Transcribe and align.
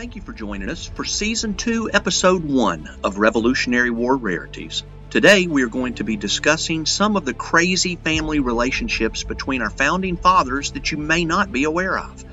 Thank 0.00 0.16
you 0.16 0.22
for 0.22 0.32
joining 0.32 0.70
us 0.70 0.86
for 0.86 1.04
Season 1.04 1.52
2, 1.52 1.90
Episode 1.92 2.42
1 2.42 2.88
of 3.04 3.18
Revolutionary 3.18 3.90
War 3.90 4.16
Rarities. 4.16 4.82
Today, 5.10 5.46
we 5.46 5.62
are 5.62 5.68
going 5.68 5.92
to 5.96 6.04
be 6.04 6.16
discussing 6.16 6.86
some 6.86 7.18
of 7.18 7.26
the 7.26 7.34
crazy 7.34 7.96
family 7.96 8.40
relationships 8.40 9.24
between 9.24 9.60
our 9.60 9.68
founding 9.68 10.16
fathers 10.16 10.70
that 10.70 10.90
you 10.90 10.96
may 10.96 11.26
not 11.26 11.52
be 11.52 11.64
aware 11.64 11.98
of. 11.98 12.24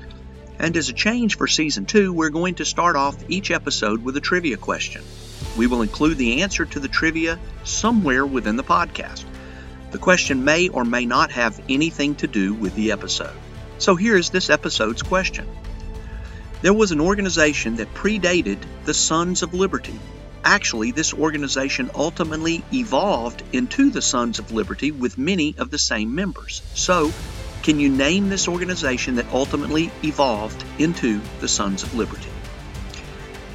And 0.58 0.78
as 0.78 0.88
a 0.88 0.94
change 0.94 1.36
for 1.36 1.46
Season 1.46 1.84
2, 1.84 2.10
we're 2.10 2.30
going 2.30 2.54
to 2.54 2.64
start 2.64 2.96
off 2.96 3.22
each 3.28 3.50
episode 3.50 4.02
with 4.02 4.16
a 4.16 4.22
trivia 4.22 4.56
question. 4.56 5.02
We 5.58 5.66
will 5.66 5.82
include 5.82 6.16
the 6.16 6.40
answer 6.40 6.64
to 6.64 6.80
the 6.80 6.88
trivia 6.88 7.38
somewhere 7.64 8.24
within 8.24 8.56
the 8.56 8.64
podcast. 8.64 9.26
The 9.90 9.98
question 9.98 10.42
may 10.42 10.70
or 10.70 10.86
may 10.86 11.04
not 11.04 11.32
have 11.32 11.60
anything 11.68 12.14
to 12.14 12.26
do 12.26 12.54
with 12.54 12.74
the 12.76 12.92
episode. 12.92 13.36
So 13.76 13.94
here's 13.94 14.30
this 14.30 14.48
episode's 14.48 15.02
question. 15.02 15.46
There 16.60 16.74
was 16.74 16.90
an 16.90 17.00
organization 17.00 17.76
that 17.76 17.94
predated 17.94 18.58
the 18.84 18.92
Sons 18.92 19.42
of 19.44 19.54
Liberty. 19.54 19.94
Actually, 20.42 20.90
this 20.90 21.14
organization 21.14 21.88
ultimately 21.94 22.64
evolved 22.72 23.44
into 23.52 23.90
the 23.90 24.02
Sons 24.02 24.40
of 24.40 24.50
Liberty 24.50 24.90
with 24.90 25.16
many 25.16 25.54
of 25.56 25.70
the 25.70 25.78
same 25.78 26.16
members. 26.16 26.60
So, 26.74 27.12
can 27.62 27.78
you 27.78 27.88
name 27.88 28.28
this 28.28 28.48
organization 28.48 29.16
that 29.16 29.32
ultimately 29.32 29.92
evolved 30.02 30.64
into 30.80 31.20
the 31.38 31.46
Sons 31.46 31.84
of 31.84 31.94
Liberty? 31.94 32.30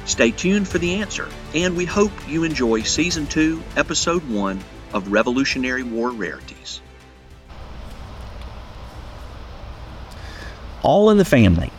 Stay 0.06 0.30
tuned 0.30 0.66
for 0.66 0.78
the 0.78 0.94
answer, 0.94 1.28
and 1.54 1.76
we 1.76 1.84
hope 1.84 2.12
you 2.26 2.44
enjoy 2.44 2.82
Season 2.82 3.26
2, 3.26 3.62
Episode 3.76 4.26
1 4.30 4.64
of 4.94 5.12
Revolutionary 5.12 5.82
War 5.82 6.10
Rarities. 6.10 6.80
All 10.82 11.10
in 11.10 11.18
the 11.18 11.24
Family 11.26 11.70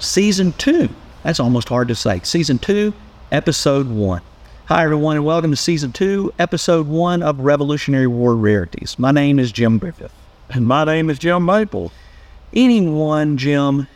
season 0.00 0.52
two. 0.52 0.88
That's 1.22 1.40
almost 1.40 1.68
hard 1.68 1.88
to 1.88 1.94
say. 1.94 2.20
Season 2.22 2.58
two, 2.58 2.92
episode 3.32 3.88
one. 3.88 4.22
Hi, 4.66 4.84
everyone, 4.84 5.16
and 5.16 5.24
welcome 5.24 5.50
to 5.50 5.56
season 5.56 5.92
two, 5.92 6.32
episode 6.38 6.86
one 6.86 7.22
of 7.22 7.40
Revolutionary 7.40 8.06
War 8.06 8.36
Rarities. 8.36 8.98
My 8.98 9.10
name 9.10 9.38
is 9.38 9.50
Jim 9.50 9.78
Griffith. 9.78 10.12
And 10.50 10.66
my 10.66 10.84
name 10.84 11.10
is 11.10 11.18
Jim 11.18 11.44
Maple. 11.44 11.90
Anyone, 12.52 13.36
Jim, 13.36 13.86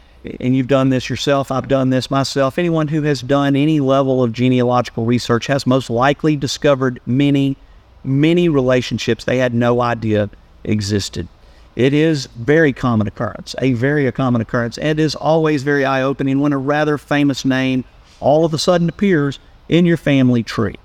and 0.41 0.57
you've 0.57 0.69
done 0.69 0.91
this 0.91 1.09
yourself, 1.09 1.51
I've 1.51 1.69
done 1.69 1.91
this 1.91 2.11
myself, 2.11 2.59
anyone 2.59 2.89
who 2.89 3.03
has 3.03 3.23
done 3.23 3.57
any 3.57 3.81
level 3.81 4.23
of 4.23 4.33
genealogical 4.33 5.05
research 5.05 5.47
has 5.47 5.67
most 5.67 5.89
likely 5.89 6.37
discovered 6.37 7.01
many, 7.07 7.57
many 8.05 8.49
relationships 8.49 9.25
they 9.25 9.39
had 9.39 9.55
no 9.55 9.81
idea 9.81 10.29
existed. 10.65 11.29
It 11.75 11.95
is 11.95 12.27
very 12.27 12.73
common 12.73 13.07
occurrence, 13.07 13.55
a 13.61 13.73
very 13.73 14.11
common 14.13 14.41
occurrence, 14.41 14.77
and 14.79 15.01
is 15.01 15.15
always 15.15 15.63
very 15.63 15.85
eye 15.85 16.03
opening 16.03 16.41
when 16.41 16.53
a 16.53 16.59
rather 16.59 16.99
famous 16.99 17.45
name 17.45 17.85
all 18.21 18.45
of 18.45 18.53
a 18.53 18.59
sudden 18.59 18.89
appears 18.89 19.39
in 19.69 19.87
your 19.87 19.97
family 19.97 20.43
tree. 20.43 20.77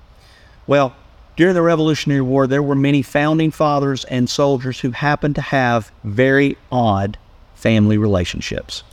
Well, 0.66 0.96
during 1.36 1.54
the 1.54 1.62
Revolutionary 1.62 2.22
War, 2.22 2.48
there 2.48 2.64
were 2.64 2.76
many 2.76 3.02
founding 3.02 3.52
fathers 3.52 4.06
and 4.06 4.30
soldiers 4.30 4.80
who 4.80 4.92
happened 4.92 5.36
to 5.36 5.42
have 5.42 5.92
very 6.04 6.58
odd 6.72 7.18
family 7.54 7.98
relationships. 7.98 8.84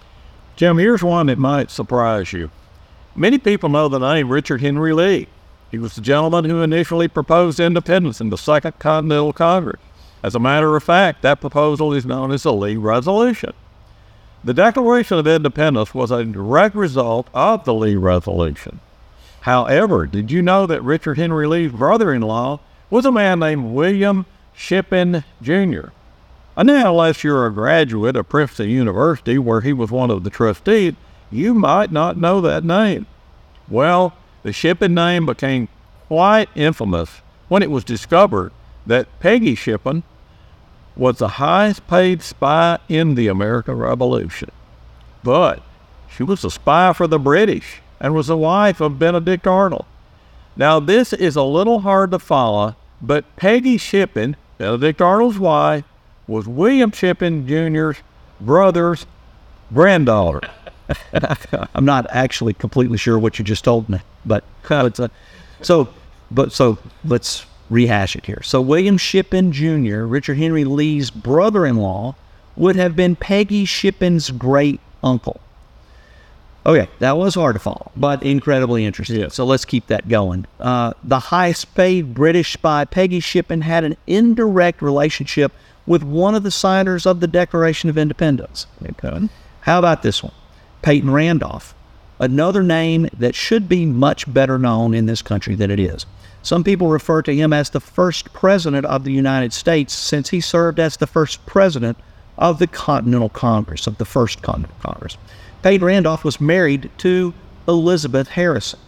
Jim, 0.56 0.78
here's 0.78 1.02
one 1.02 1.26
that 1.26 1.38
might 1.38 1.70
surprise 1.70 2.32
you. 2.32 2.50
Many 3.16 3.38
people 3.38 3.68
know 3.68 3.88
the 3.88 3.98
name 3.98 4.30
Richard 4.30 4.60
Henry 4.60 4.92
Lee. 4.92 5.28
He 5.70 5.78
was 5.78 5.94
the 5.94 6.00
gentleman 6.00 6.44
who 6.44 6.62
initially 6.62 7.08
proposed 7.08 7.60
independence 7.60 8.20
in 8.20 8.30
the 8.30 8.38
Second 8.38 8.78
Continental 8.78 9.32
Congress. 9.32 9.80
As 10.24 10.34
a 10.34 10.40
matter 10.40 10.74
of 10.74 10.82
fact, 10.82 11.20
that 11.20 11.42
proposal 11.42 11.92
is 11.92 12.06
known 12.06 12.32
as 12.32 12.44
the 12.44 12.52
Lee 12.54 12.78
Resolution. 12.78 13.52
The 14.42 14.54
Declaration 14.54 15.18
of 15.18 15.26
Independence 15.26 15.94
was 15.94 16.10
a 16.10 16.24
direct 16.24 16.74
result 16.74 17.28
of 17.34 17.66
the 17.66 17.74
Lee 17.74 17.96
Resolution. 17.96 18.80
However, 19.42 20.06
did 20.06 20.30
you 20.30 20.40
know 20.40 20.64
that 20.64 20.82
Richard 20.82 21.18
Henry 21.18 21.46
Lee's 21.46 21.72
brother 21.72 22.10
in 22.10 22.22
law 22.22 22.60
was 22.88 23.04
a 23.04 23.12
man 23.12 23.40
named 23.40 23.74
William 23.74 24.24
Shippen 24.54 25.24
Jr.? 25.42 25.88
And 26.56 26.68
now, 26.68 26.92
unless 26.92 27.22
you're 27.22 27.44
a 27.44 27.52
graduate 27.52 28.16
of 28.16 28.30
Princeton 28.30 28.70
University, 28.70 29.36
where 29.36 29.60
he 29.60 29.74
was 29.74 29.90
one 29.90 30.10
of 30.10 30.24
the 30.24 30.30
trustees, 30.30 30.94
you 31.30 31.52
might 31.52 31.92
not 31.92 32.16
know 32.16 32.40
that 32.40 32.64
name. 32.64 33.04
Well, 33.68 34.14
the 34.42 34.54
Shippen 34.54 34.94
name 34.94 35.26
became 35.26 35.68
quite 36.08 36.48
infamous 36.54 37.20
when 37.48 37.62
it 37.62 37.70
was 37.70 37.84
discovered 37.84 38.52
that 38.86 39.20
Peggy 39.20 39.54
Shippen 39.54 40.02
was 40.96 41.18
the 41.18 41.28
highest 41.28 41.86
paid 41.86 42.22
spy 42.22 42.78
in 42.88 43.14
the 43.14 43.28
American 43.28 43.78
Revolution. 43.78 44.50
But 45.22 45.62
she 46.08 46.22
was 46.22 46.44
a 46.44 46.50
spy 46.50 46.92
for 46.92 47.06
the 47.06 47.18
British 47.18 47.80
and 48.00 48.14
was 48.14 48.28
the 48.28 48.36
wife 48.36 48.80
of 48.80 48.98
Benedict 48.98 49.46
Arnold. 49.46 49.86
Now, 50.56 50.78
this 50.78 51.12
is 51.12 51.36
a 51.36 51.42
little 51.42 51.80
hard 51.80 52.12
to 52.12 52.18
follow, 52.18 52.76
but 53.02 53.24
Peggy 53.36 53.76
Shippen, 53.76 54.36
Benedict 54.58 55.00
Arnold's 55.00 55.38
wife, 55.38 55.84
was 56.26 56.46
William 56.46 56.92
Shippen 56.92 57.46
Jr.'s 57.46 58.02
brother's 58.40 59.06
granddaughter. 59.72 60.40
I'm 61.74 61.84
not 61.84 62.06
actually 62.10 62.54
completely 62.54 62.98
sure 62.98 63.18
what 63.18 63.38
you 63.38 63.44
just 63.44 63.64
told 63.64 63.88
me, 63.88 64.00
but 64.24 64.44
uh, 64.70 65.08
so, 65.62 65.88
but 66.30 66.52
so 66.52 66.78
let's 67.04 67.46
rehash 67.70 68.16
it 68.16 68.26
here. 68.26 68.42
So 68.42 68.60
William 68.60 68.98
Shippen 68.98 69.52
Jr., 69.52 70.02
Richard 70.02 70.36
Henry 70.36 70.64
Lee's 70.64 71.10
brother-in-law, 71.10 72.14
would 72.56 72.76
have 72.76 72.94
been 72.94 73.16
Peggy 73.16 73.64
Shippen's 73.64 74.30
great 74.30 74.80
uncle. 75.02 75.40
Okay, 76.66 76.88
that 76.98 77.18
was 77.18 77.34
hard 77.34 77.56
to 77.56 77.60
follow, 77.60 77.90
but 77.94 78.22
incredibly 78.22 78.86
interesting. 78.86 79.20
Yeah. 79.20 79.28
So 79.28 79.44
let's 79.44 79.66
keep 79.66 79.86
that 79.88 80.08
going. 80.08 80.46
Uh, 80.58 80.94
the 81.02 81.18
highest 81.18 81.74
paid 81.74 82.14
British 82.14 82.54
spy, 82.54 82.86
Peggy 82.86 83.20
Shippen, 83.20 83.60
had 83.60 83.84
an 83.84 83.96
indirect 84.06 84.80
relationship 84.80 85.52
with 85.86 86.02
one 86.02 86.34
of 86.34 86.42
the 86.42 86.50
signers 86.50 87.04
of 87.04 87.20
the 87.20 87.26
Declaration 87.26 87.90
of 87.90 87.98
Independence. 87.98 88.66
Okay. 88.82 89.28
How 89.60 89.78
about 89.78 90.02
this 90.02 90.22
one? 90.22 90.32
Peyton 90.80 91.10
Randolph, 91.10 91.74
another 92.18 92.62
name 92.62 93.08
that 93.18 93.34
should 93.34 93.68
be 93.68 93.84
much 93.84 94.32
better 94.32 94.58
known 94.58 94.94
in 94.94 95.04
this 95.04 95.20
country 95.20 95.54
than 95.54 95.70
it 95.70 95.80
is. 95.80 96.06
Some 96.44 96.62
people 96.62 96.88
refer 96.88 97.22
to 97.22 97.34
him 97.34 97.54
as 97.54 97.70
the 97.70 97.80
first 97.80 98.34
president 98.34 98.84
of 98.84 99.02
the 99.02 99.12
United 99.12 99.54
States 99.54 99.94
since 99.94 100.28
he 100.28 100.42
served 100.42 100.78
as 100.78 100.98
the 100.98 101.06
first 101.06 101.44
president 101.46 101.96
of 102.36 102.58
the 102.58 102.66
Continental 102.66 103.30
Congress, 103.30 103.86
of 103.86 103.96
the 103.96 104.04
First 104.04 104.42
Continental 104.42 104.76
Congress. 104.82 105.16
Peyton 105.62 105.86
Randolph 105.86 106.22
was 106.22 106.42
married 106.42 106.90
to 106.98 107.32
Elizabeth 107.66 108.28
Harrison. 108.28 108.78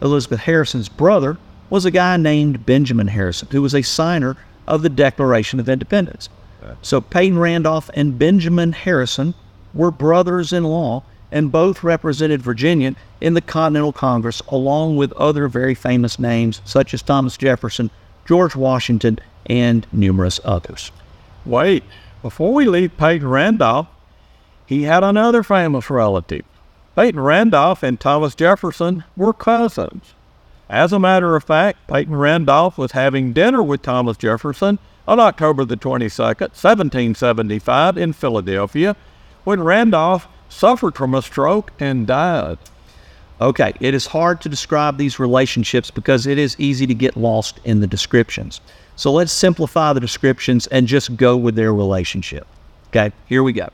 Elizabeth 0.00 0.40
Harrison's 0.40 0.88
brother 0.88 1.36
was 1.68 1.84
a 1.84 1.90
guy 1.90 2.16
named 2.16 2.64
Benjamin 2.64 3.08
Harrison, 3.08 3.48
who 3.50 3.60
was 3.60 3.74
a 3.74 3.82
signer 3.82 4.36
of 4.68 4.82
the 4.82 4.88
Declaration 4.88 5.58
of 5.58 5.68
Independence. 5.68 6.28
So 6.80 7.00
Peyton 7.00 7.38
Randolph 7.38 7.90
and 7.94 8.20
Benjamin 8.20 8.70
Harrison 8.70 9.34
were 9.74 9.90
brothers 9.90 10.52
in 10.52 10.62
law, 10.62 11.02
and 11.32 11.52
both 11.52 11.82
represented 11.82 12.42
Virginia 12.42 12.94
in 13.20 13.34
the 13.34 13.40
Continental 13.40 13.92
Congress, 13.92 14.40
along 14.48 14.96
with 14.96 15.12
other 15.12 15.48
very 15.48 15.74
famous 15.74 16.18
names 16.18 16.60
such 16.64 16.92
as 16.94 17.02
Thomas 17.02 17.36
Jefferson, 17.36 17.90
George 18.26 18.56
Washington, 18.56 19.18
and 19.46 19.86
numerous 19.92 20.40
others. 20.44 20.92
Wait, 21.44 21.82
before 22.22 22.52
we 22.52 22.66
leave 22.66 22.96
Peyton 22.96 23.28
Randolph, 23.28 23.88
he 24.66 24.82
had 24.82 25.02
another 25.02 25.42
famous 25.42 25.90
relative. 25.90 26.44
Peyton 26.94 27.20
Randolph 27.20 27.82
and 27.82 27.98
Thomas 27.98 28.34
Jefferson 28.34 29.04
were 29.16 29.32
cousins. 29.32 30.14
As 30.68 30.92
a 30.92 31.00
matter 31.00 31.34
of 31.34 31.44
fact, 31.44 31.86
Peyton 31.88 32.14
Randolph 32.14 32.78
was 32.78 32.92
having 32.92 33.32
dinner 33.32 33.62
with 33.62 33.82
Thomas 33.82 34.16
Jefferson 34.16 34.78
on 35.08 35.18
October 35.18 35.64
the 35.64 35.76
22nd, 35.76 36.52
1775, 36.52 37.96
in 37.96 38.12
Philadelphia, 38.12 38.94
when 39.42 39.62
Randolph 39.62 40.28
suffered 40.50 40.94
from 40.94 41.14
a 41.14 41.22
stroke 41.22 41.72
and 41.80 42.06
died. 42.06 42.58
Okay, 43.40 43.72
it 43.80 43.94
is 43.94 44.06
hard 44.06 44.42
to 44.42 44.50
describe 44.50 44.98
these 44.98 45.18
relationships 45.18 45.90
because 45.90 46.26
it 46.26 46.36
is 46.36 46.54
easy 46.58 46.86
to 46.86 46.94
get 46.94 47.16
lost 47.16 47.58
in 47.64 47.80
the 47.80 47.86
descriptions. 47.86 48.60
So 48.96 49.10
let's 49.10 49.32
simplify 49.32 49.94
the 49.94 50.00
descriptions 50.00 50.66
and 50.66 50.86
just 50.86 51.16
go 51.16 51.38
with 51.38 51.54
their 51.54 51.72
relationship. 51.72 52.46
Okay, 52.88 53.12
here 53.26 53.42
we 53.42 53.54
go. 53.54 53.70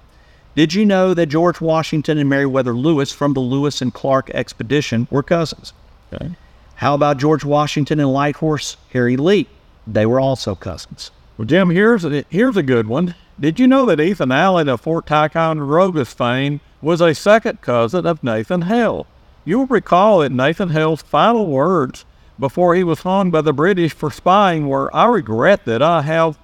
Did 0.54 0.72
you 0.72 0.86
know 0.86 1.14
that 1.14 1.26
George 1.26 1.60
Washington 1.60 2.16
and 2.16 2.28
Meriwether 2.28 2.74
Lewis 2.74 3.10
from 3.10 3.32
the 3.32 3.40
Lewis 3.40 3.82
and 3.82 3.92
Clark 3.92 4.30
expedition 4.30 5.08
were 5.10 5.22
cousins? 5.22 5.72
Okay. 6.12 6.30
How 6.76 6.94
about 6.94 7.18
George 7.18 7.44
Washington 7.44 7.98
and 7.98 8.12
Light 8.12 8.36
Horse 8.36 8.76
Harry 8.92 9.16
Lee? 9.16 9.48
They 9.86 10.06
were 10.06 10.20
also 10.20 10.54
cousins. 10.54 11.10
Well, 11.36 11.46
Jim, 11.46 11.70
here's 11.70 12.04
a, 12.04 12.24
here's 12.30 12.56
a 12.56 12.62
good 12.62 12.86
one. 12.86 13.14
Did 13.38 13.60
you 13.60 13.66
know 13.66 13.84
that 13.86 14.00
Ethan 14.00 14.32
Allen 14.32 14.68
of 14.68 14.80
Fort 14.80 15.06
Ticonderoga's 15.06 16.12
fame 16.12 16.60
was 16.80 17.00
a 17.00 17.14
second 17.14 17.60
cousin 17.60 18.06
of 18.06 18.24
Nathan 18.24 18.62
Hale? 18.62 19.06
You'll 19.44 19.66
recall 19.66 20.20
that 20.20 20.32
Nathan 20.32 20.70
Hale's 20.70 21.02
final 21.02 21.46
words 21.46 22.04
before 22.38 22.74
he 22.74 22.82
was 22.82 23.00
hung 23.00 23.30
by 23.30 23.42
the 23.42 23.52
British 23.52 23.92
for 23.92 24.10
spying 24.10 24.68
were, 24.68 24.94
I 24.94 25.06
regret 25.06 25.64
that 25.66 25.82
I 25.82 26.02
have 26.02 26.38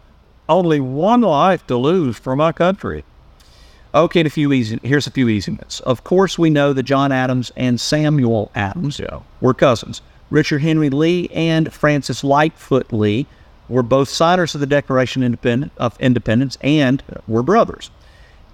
only 0.49 0.81
one 0.81 1.23
life 1.23 1.67
to 1.67 1.77
lose 1.77 2.19
for 2.19 2.37
my 2.37 2.53
country. 2.53 3.05
Okay, 3.95 4.21
and 4.21 4.27
a 4.27 4.31
few 4.31 4.53
easy. 4.53 4.79
Here's 4.83 5.07
a 5.07 5.11
few 5.11 5.29
easy 5.29 5.53
ones. 5.53 5.81
Of 5.81 6.03
course, 6.05 6.39
we 6.39 6.49
know 6.51 6.73
that 6.73 6.85
John 6.85 7.13
Adams 7.13 7.53
and 7.57 7.79
Samuel 7.81 8.51
Adams 8.55 8.99
Yeah. 8.99 9.21
were 9.41 9.53
cousins. 9.55 10.01
Richard 10.31 10.61
Henry 10.61 10.89
Lee 10.89 11.29
and 11.35 11.73
Francis 11.73 12.25
Lightfoot 12.25 12.91
Lee 12.93 13.27
were 13.73 13.83
both 13.83 14.09
signers 14.09 14.55
of 14.55 14.61
the 14.61 14.67
Declaration 14.67 15.39
of 15.79 15.97
Independence 15.99 16.59
and 16.61 17.03
were 17.27 17.43
brothers. 17.43 17.91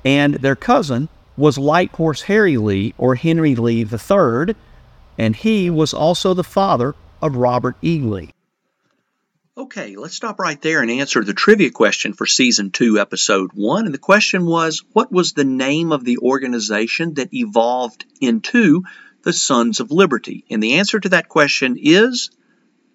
And 0.05 0.35
their 0.35 0.56
cousin 0.56 1.09
was 1.37 1.59
Light 1.59 1.91
Horse 1.91 2.23
Harry 2.23 2.56
Lee 2.56 2.94
or 2.97 3.17
Henry 3.17 3.55
Lee 3.55 3.85
III, 3.85 4.55
and 5.19 5.35
he 5.35 5.70
was 5.70 5.93
also 5.93 6.35
the 6.35 6.44
father 6.44 6.94
of 7.20 7.37
Robert 7.37 7.76
E. 7.82 8.00
Lee. 8.00 8.31
Okay, 9.56 9.97
let's 9.97 10.15
stop 10.15 10.38
right 10.38 10.61
there 10.62 10.82
and 10.82 10.91
answer 10.91 11.25
the 11.25 11.35
trivia 11.35 11.71
question 11.71 12.12
for 12.12 12.26
season 12.26 12.71
two, 12.71 13.00
episode 13.00 13.50
one. 13.55 13.87
And 13.87 13.94
the 13.94 13.99
question 13.99 14.47
was 14.47 14.85
what 14.93 15.11
was 15.11 15.32
the 15.32 15.44
name 15.44 15.91
of 15.91 16.05
the 16.05 16.19
organization 16.19 17.14
that 17.14 17.35
evolved 17.35 18.05
into 18.21 18.85
the 19.25 19.32
Sons 19.32 19.81
of 19.81 19.91
Liberty? 19.91 20.44
And 20.49 20.62
the 20.62 20.75
answer 20.75 21.00
to 21.00 21.09
that 21.09 21.29
question 21.29 21.76
is 21.76 22.31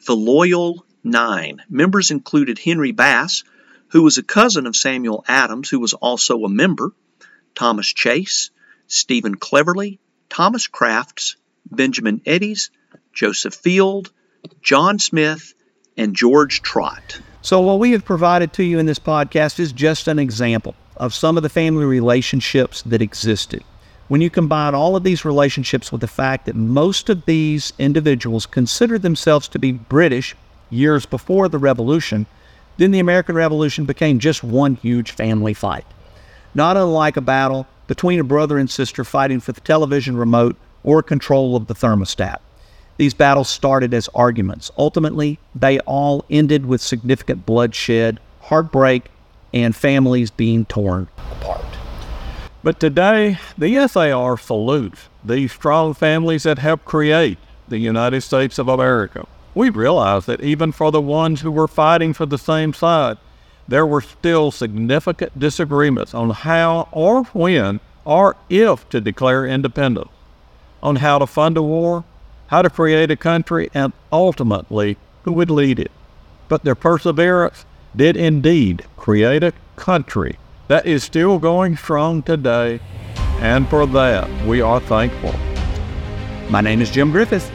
the 0.05 0.15
Loyal 0.15 0.85
Nine. 1.03 1.61
Members 1.69 2.11
included 2.11 2.59
Henry 2.59 2.91
Bass, 2.91 3.43
who 3.89 4.03
was 4.03 4.17
a 4.17 4.23
cousin 4.23 4.65
of 4.65 4.75
Samuel 4.75 5.23
Adams, 5.27 5.69
who 5.69 5.79
was 5.79 5.93
also 5.93 6.43
a 6.43 6.49
member, 6.49 6.93
Thomas 7.55 7.87
Chase, 7.87 8.51
Stephen 8.87 9.35
Cleverly, 9.35 9.99
Thomas 10.29 10.67
Crafts, 10.67 11.35
Benjamin 11.69 12.21
Edes, 12.25 12.69
Joseph 13.13 13.55
Field, 13.55 14.11
John 14.61 14.99
Smith, 14.99 15.53
and 15.97 16.15
George 16.15 16.61
Trott. 16.61 17.19
So, 17.41 17.61
what 17.61 17.79
we 17.79 17.91
have 17.91 18.05
provided 18.05 18.53
to 18.53 18.63
you 18.63 18.79
in 18.79 18.85
this 18.85 18.99
podcast 18.99 19.59
is 19.59 19.71
just 19.71 20.07
an 20.07 20.17
example 20.17 20.75
of 20.95 21.13
some 21.13 21.37
of 21.37 21.43
the 21.43 21.49
family 21.49 21.85
relationships 21.85 22.81
that 22.83 23.01
existed. 23.01 23.63
When 24.07 24.21
you 24.21 24.29
combine 24.29 24.75
all 24.75 24.95
of 24.95 25.03
these 25.03 25.25
relationships 25.25 25.91
with 25.91 26.01
the 26.01 26.07
fact 26.07 26.45
that 26.45 26.55
most 26.55 27.09
of 27.09 27.25
these 27.25 27.73
individuals 27.79 28.45
considered 28.45 29.01
themselves 29.01 29.47
to 29.49 29.59
be 29.59 29.71
British 29.71 30.35
years 30.73 31.05
before 31.05 31.47
the 31.47 31.57
Revolution, 31.57 32.25
then 32.77 32.91
the 32.91 32.99
American 32.99 33.35
Revolution 33.35 33.85
became 33.85 34.19
just 34.19 34.43
one 34.43 34.75
huge 34.75 35.11
family 35.11 35.53
fight. 35.53 35.85
Not 36.53 36.77
unlike 36.77 37.17
a 37.17 37.21
battle 37.21 37.67
between 37.87 38.19
a 38.19 38.23
brother 38.23 38.57
and 38.57 38.69
sister 38.69 39.03
fighting 39.03 39.39
for 39.39 39.51
the 39.51 39.61
television 39.61 40.17
remote 40.17 40.55
or 40.83 41.01
control 41.01 41.55
of 41.55 41.67
the 41.67 41.75
thermostat. 41.75 42.37
These 42.97 43.13
battles 43.13 43.49
started 43.49 43.93
as 43.93 44.09
arguments. 44.13 44.71
Ultimately, 44.77 45.39
they 45.55 45.79
all 45.79 46.25
ended 46.29 46.65
with 46.65 46.81
significant 46.81 47.45
bloodshed, 47.45 48.19
heartbreak, 48.41 49.05
and 49.53 49.75
families 49.75 50.29
being 50.29 50.65
torn 50.65 51.07
apart. 51.31 51.65
But 52.63 52.79
today, 52.79 53.39
the 53.57 53.87
SAR 53.87 54.37
salutes 54.37 55.09
these 55.23 55.51
strong 55.51 55.93
families 55.93 56.43
that 56.43 56.59
helped 56.59 56.85
create 56.85 57.37
the 57.67 57.77
United 57.77 58.21
States 58.21 58.59
of 58.59 58.67
America. 58.67 59.25
We 59.55 59.69
realize 59.69 60.25
that 60.25 60.41
even 60.41 60.71
for 60.71 60.91
the 60.91 61.01
ones 61.01 61.41
who 61.41 61.51
were 61.51 61.67
fighting 61.67 62.13
for 62.13 62.25
the 62.25 62.37
same 62.37 62.73
side, 62.73 63.17
there 63.67 63.85
were 63.85 64.01
still 64.01 64.51
significant 64.51 65.37
disagreements 65.37 66.13
on 66.13 66.31
how 66.31 66.89
or 66.91 67.23
when 67.25 67.79
or 68.03 68.35
if 68.49 68.89
to 68.89 68.99
declare 68.99 69.45
independence, 69.45 70.09
on 70.81 70.97
how 70.97 71.19
to 71.19 71.27
fund 71.27 71.55
a 71.55 71.61
war, 71.61 72.03
how 72.47 72.61
to 72.61 72.69
create 72.69 73.11
a 73.11 73.15
country, 73.15 73.69
and 73.73 73.93
ultimately 74.11 74.97
who 75.23 75.31
would 75.31 75.49
lead 75.49 75.79
it. 75.79 75.91
But 76.49 76.63
their 76.63 76.75
perseverance 76.75 77.65
did 77.95 78.17
indeed 78.17 78.85
create 78.97 79.43
a 79.43 79.53
country 79.75 80.37
that 80.67 80.85
is 80.85 81.03
still 81.03 81.39
going 81.39 81.77
strong 81.77 82.23
today, 82.23 82.79
and 83.39 83.67
for 83.69 83.85
that 83.87 84.29
we 84.45 84.61
are 84.61 84.79
thankful. 84.79 85.33
My 86.49 86.59
name 86.59 86.81
is 86.81 86.89
Jim 86.89 87.11
Griffith. 87.11 87.49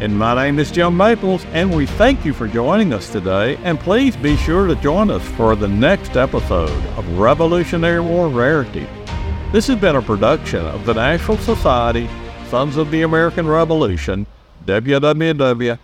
And 0.00 0.18
my 0.18 0.34
name 0.34 0.58
is 0.58 0.72
Jim 0.72 0.96
Maples, 0.96 1.44
and 1.52 1.72
we 1.74 1.86
thank 1.86 2.24
you 2.24 2.32
for 2.32 2.48
joining 2.48 2.92
us 2.92 3.10
today. 3.10 3.56
And 3.58 3.78
please 3.78 4.16
be 4.16 4.36
sure 4.36 4.66
to 4.66 4.74
join 4.76 5.08
us 5.08 5.22
for 5.36 5.54
the 5.54 5.68
next 5.68 6.16
episode 6.16 6.68
of 6.98 7.18
Revolutionary 7.18 8.00
War 8.00 8.28
Rarity. 8.28 8.88
This 9.52 9.68
has 9.68 9.78
been 9.78 9.94
a 9.94 10.02
production 10.02 10.66
of 10.66 10.84
the 10.84 10.94
National 10.94 11.38
Society 11.38 12.08
Sons 12.48 12.76
of 12.76 12.90
the 12.90 13.02
American 13.02 13.46
Revolution, 13.46 14.26
www.sar.org. 14.66 15.78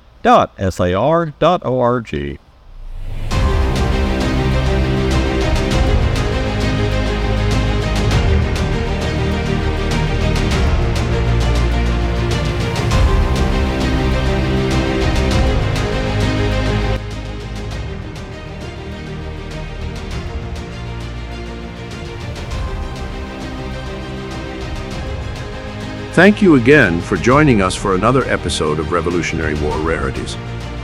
Thank 26.13 26.43
you 26.43 26.57
again 26.57 27.01
for 27.01 27.17
joining 27.17 27.63
us 27.63 27.77
for 27.77 27.95
another 27.95 28.25
episode 28.25 28.81
of 28.81 28.91
Revolutionary 28.91 29.55
War 29.61 29.79
Rarities. 29.79 30.37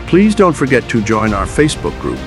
Please 0.06 0.36
don't 0.36 0.52
forget 0.52 0.88
to 0.88 1.02
join 1.02 1.34
our 1.34 1.46
Facebook 1.46 2.00
group, 2.00 2.20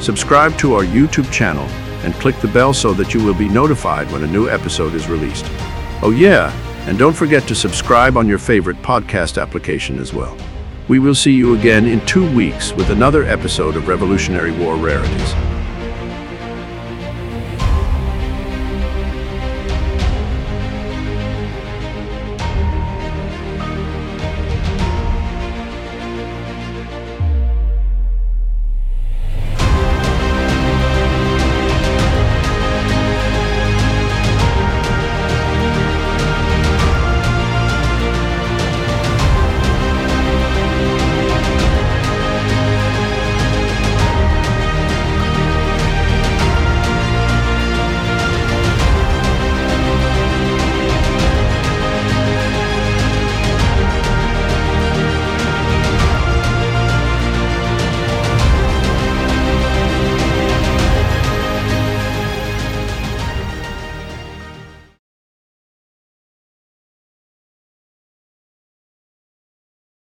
subscribe 0.00 0.56
to 0.58 0.74
our 0.74 0.84
YouTube 0.84 1.30
channel, 1.32 1.64
and 2.04 2.14
click 2.14 2.36
the 2.36 2.46
bell 2.46 2.72
so 2.72 2.92
that 2.92 3.12
you 3.12 3.24
will 3.24 3.34
be 3.34 3.48
notified 3.48 4.08
when 4.12 4.22
a 4.22 4.26
new 4.28 4.48
episode 4.48 4.94
is 4.94 5.08
released. 5.08 5.46
Oh 6.00 6.14
yeah, 6.16 6.52
and 6.86 6.96
don't 6.96 7.16
forget 7.16 7.42
to 7.48 7.56
subscribe 7.56 8.16
on 8.16 8.28
your 8.28 8.38
favorite 8.38 8.80
podcast 8.82 9.42
application 9.42 9.98
as 9.98 10.14
well. 10.14 10.36
We 10.86 11.00
will 11.00 11.16
see 11.16 11.32
you 11.32 11.56
again 11.56 11.86
in 11.86 12.06
two 12.06 12.32
weeks 12.36 12.72
with 12.72 12.90
another 12.90 13.24
episode 13.24 13.74
of 13.74 13.88
Revolutionary 13.88 14.52
War 14.52 14.76
Rarities. 14.76 15.57